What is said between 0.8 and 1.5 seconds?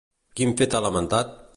lamentat?